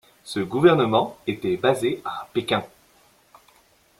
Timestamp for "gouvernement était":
0.39-1.57